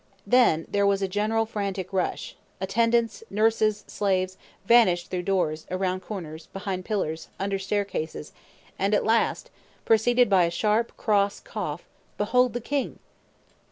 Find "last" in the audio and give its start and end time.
9.05-9.51